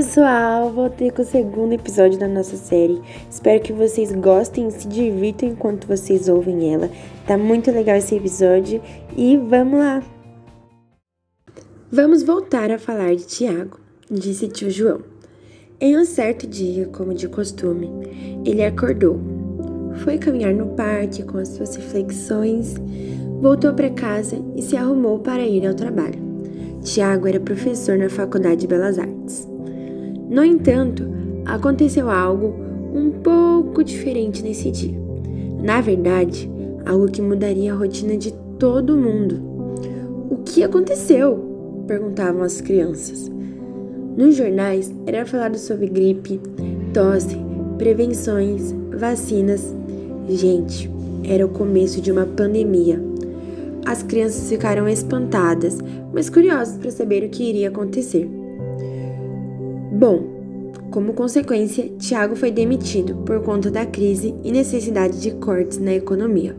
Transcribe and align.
pessoal, 0.00 0.72
voltei 0.72 1.10
com 1.10 1.20
o 1.20 1.24
segundo 1.26 1.74
episódio 1.74 2.18
da 2.18 2.26
nossa 2.26 2.56
série. 2.56 3.02
Espero 3.30 3.60
que 3.62 3.70
vocês 3.70 4.10
gostem 4.12 4.66
e 4.66 4.70
se 4.70 4.88
divirtam 4.88 5.50
enquanto 5.50 5.86
vocês 5.86 6.26
ouvem 6.26 6.72
ela. 6.72 6.88
Tá 7.26 7.36
muito 7.36 7.70
legal 7.70 7.96
esse 7.96 8.14
episódio 8.14 8.80
e 9.14 9.36
vamos 9.36 9.78
lá! 9.78 10.02
Vamos 11.92 12.22
voltar 12.22 12.70
a 12.70 12.78
falar 12.78 13.14
de 13.14 13.26
Tiago, 13.26 13.78
disse 14.10 14.48
tio 14.48 14.70
João. 14.70 15.02
Em 15.78 15.98
um 15.98 16.06
certo 16.06 16.46
dia, 16.46 16.86
como 16.86 17.12
de 17.12 17.28
costume, 17.28 17.90
ele 18.42 18.64
acordou, 18.64 19.20
foi 20.02 20.16
caminhar 20.16 20.54
no 20.54 20.68
parque 20.68 21.24
com 21.24 21.36
as 21.36 21.48
suas 21.48 21.76
reflexões, 21.76 22.74
voltou 23.42 23.74
para 23.74 23.90
casa 23.90 24.42
e 24.56 24.62
se 24.62 24.78
arrumou 24.78 25.18
para 25.18 25.42
ir 25.42 25.66
ao 25.66 25.74
trabalho. 25.74 26.18
Tiago 26.82 27.28
era 27.28 27.38
professor 27.38 27.98
na 27.98 28.08
Faculdade 28.08 28.62
de 28.62 28.66
Belas 28.66 28.98
Artes. 28.98 29.49
No 30.30 30.44
entanto, 30.44 31.08
aconteceu 31.44 32.08
algo 32.08 32.54
um 32.94 33.10
pouco 33.10 33.82
diferente 33.82 34.44
nesse 34.44 34.70
dia. 34.70 34.96
Na 35.60 35.80
verdade, 35.80 36.48
algo 36.86 37.10
que 37.10 37.20
mudaria 37.20 37.72
a 37.72 37.76
rotina 37.76 38.16
de 38.16 38.32
todo 38.56 38.96
mundo. 38.96 39.42
O 40.30 40.36
que 40.44 40.62
aconteceu? 40.62 41.48
perguntavam 41.88 42.42
as 42.42 42.60
crianças. 42.60 43.28
Nos 44.16 44.36
jornais 44.36 44.94
era 45.04 45.26
falado 45.26 45.58
sobre 45.58 45.88
gripe, 45.88 46.40
tosse, 46.94 47.36
prevenções, 47.76 48.72
vacinas. 48.96 49.74
Gente, 50.28 50.88
era 51.24 51.44
o 51.44 51.48
começo 51.48 52.00
de 52.00 52.12
uma 52.12 52.24
pandemia. 52.24 53.02
As 53.84 54.04
crianças 54.04 54.48
ficaram 54.48 54.88
espantadas, 54.88 55.78
mas 56.12 56.30
curiosas 56.30 56.76
para 56.76 56.92
saber 56.92 57.24
o 57.24 57.28
que 57.28 57.42
iria 57.42 57.68
acontecer. 57.68 58.39
Bom, 59.92 60.72
como 60.90 61.14
consequência, 61.14 61.88
Tiago 61.98 62.36
foi 62.36 62.50
demitido 62.50 63.16
por 63.24 63.42
conta 63.42 63.70
da 63.70 63.84
crise 63.84 64.34
e 64.44 64.52
necessidade 64.52 65.20
de 65.20 65.32
cortes 65.32 65.78
na 65.78 65.94
economia. 65.94 66.54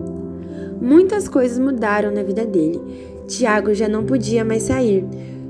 Muitas 0.81 1.27
coisas 1.27 1.59
mudaram 1.59 2.11
na 2.11 2.23
vida 2.23 2.45
dele. 2.45 2.79
Tiago 3.27 3.73
já 3.73 3.87
não 3.87 4.05
podia 4.05 4.43
mais 4.43 4.63
sair 4.63 5.05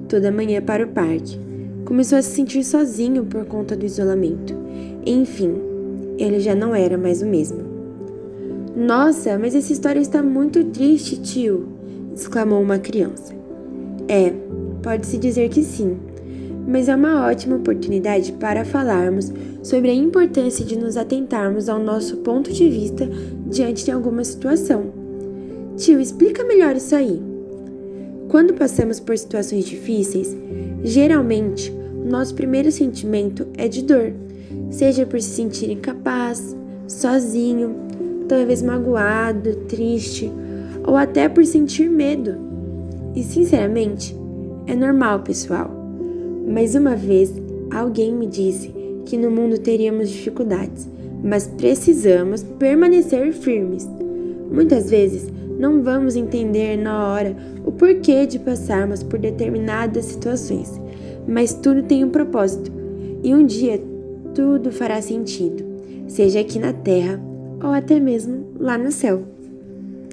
toda 0.08 0.32
manhã 0.32 0.62
para 0.62 0.86
o 0.86 0.90
parque. 0.90 1.40
Começou 1.86 2.18
a 2.18 2.22
se 2.22 2.32
sentir 2.32 2.64
sozinho 2.64 3.26
por 3.26 3.46
conta 3.46 3.76
do 3.76 3.86
isolamento. 3.86 4.54
Enfim, 5.06 5.56
ele 6.18 6.40
já 6.40 6.54
não 6.54 6.76
era 6.76 6.98
mais 6.98 7.22
o 7.22 7.26
mesmo. 7.26 7.60
Nossa, 8.76 9.38
mas 9.38 9.56
essa 9.56 9.74
história 9.74 10.00
está 10.00 10.22
muito 10.22 10.64
triste, 10.66 11.20
tio! 11.22 11.68
exclamou 12.16 12.62
uma 12.62 12.78
criança. 12.78 13.34
É, 14.08 14.34
pode-se 14.84 15.18
dizer 15.18 15.50
que 15.50 15.64
sim, 15.64 15.98
mas 16.72 16.88
é 16.88 16.96
uma 16.96 17.28
ótima 17.28 17.58
oportunidade 17.58 18.32
para 18.32 18.64
falarmos 18.64 19.30
sobre 19.62 19.92
a 19.92 19.94
importância 19.94 20.64
de 20.64 20.78
nos 20.78 20.96
atentarmos 20.96 21.68
ao 21.68 21.80
nosso 21.80 22.18
ponto 22.18 22.52
de 22.52 22.70
vista 22.70 23.08
diante 23.46 23.84
de 23.84 23.92
alguma 23.92 24.24
situação. 24.24 24.86
Tio, 25.76 26.00
explica 26.00 26.46
melhor 26.46 26.78
isso 26.78 26.96
aí. 26.96 27.22
Quando 28.30 28.54
passamos 28.54 29.02
por 29.02 29.18
situações 29.18 29.66
difíceis, 29.66 30.36
geralmente 30.82 31.72
nosso 32.06 32.34
primeiro 32.34 32.72
sentimento 32.72 33.46
é 33.58 33.68
de 33.68 33.84
dor, 33.84 34.14
seja 34.70 35.06
por 35.06 35.20
se 35.22 35.30
sentir 35.30 35.70
incapaz, 35.70 36.56
sozinho 36.88 37.76
talvez 38.30 38.62
magoado, 38.62 39.56
triste 39.68 40.32
ou 40.88 40.96
até 40.96 41.28
por 41.28 41.46
sentir 41.46 41.90
medo. 41.90 42.38
E 43.14 43.24
sinceramente, 43.24 44.16
é 44.68 44.74
normal, 44.74 45.20
pessoal. 45.20 45.81
Mas 46.48 46.76
uma 46.76 46.96
vez 46.96 47.34
alguém 47.72 48.14
me 48.14 48.26
disse 48.26 48.74
que 49.06 49.18
no 49.18 49.32
mundo 49.32 49.58
teríamos 49.58 50.10
dificuldades, 50.10 50.88
mas 51.24 51.48
precisamos 51.48 52.44
permanecer 52.44 53.32
firmes. 53.34 53.88
Muitas 54.52 54.90
vezes 54.90 55.32
não 55.60 55.82
vamos 55.84 56.16
entender 56.16 56.78
na 56.78 57.08
hora 57.08 57.36
o 57.66 57.72
porquê 57.72 58.26
de 58.26 58.40
passarmos 58.40 59.04
por 59.04 59.20
determinadas 59.20 60.06
situações, 60.06 60.82
mas 61.28 61.54
tudo 61.54 61.84
tem 61.84 62.04
um 62.04 62.10
propósito 62.10 62.72
e 63.24 63.34
um 63.34 63.46
dia 63.46 63.82
tudo 64.34 64.72
fará 64.72 65.02
sentido, 65.02 65.64
seja 66.08 66.40
aqui 66.40 66.58
na 66.58 66.74
Terra 66.74 67.22
ou 67.64 67.70
até 67.70 68.00
mesmo 68.00 68.48
lá 68.60 68.78
no 68.78 68.92
céu. 68.92 69.22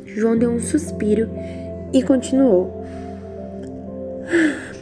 João 0.05 0.37
deu 0.37 0.50
um 0.50 0.61
suspiro 0.61 1.28
e 1.93 2.03
continuou. 2.03 2.83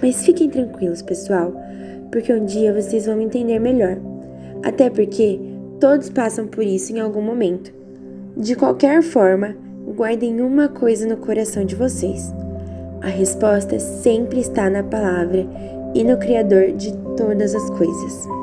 Mas 0.07 0.25
fiquem 0.25 0.49
tranquilos, 0.49 1.03
pessoal, 1.03 1.53
porque 2.13 2.33
um 2.33 2.45
dia 2.45 2.73
vocês 2.73 3.07
vão 3.07 3.21
entender 3.21 3.59
melhor. 3.59 3.99
Até 4.63 4.89
porque 4.89 5.41
todos 5.81 6.09
passam 6.09 6.47
por 6.47 6.63
isso 6.63 6.93
em 6.93 7.01
algum 7.01 7.21
momento. 7.21 7.73
De 8.37 8.55
qualquer 8.55 9.03
forma, 9.03 9.57
guardem 9.97 10.41
uma 10.41 10.69
coisa 10.69 11.09
no 11.09 11.17
coração 11.17 11.65
de 11.65 11.75
vocês. 11.75 12.33
A 13.03 13.09
resposta 13.09 13.81
sempre 13.81 14.39
está 14.39 14.71
na 14.71 14.85
palavra 14.85 15.45
e 15.93 16.05
no 16.05 16.17
Criador 16.19 16.71
de 16.71 16.97
todas 17.17 17.53
as 17.53 17.69
coisas. 17.71 18.36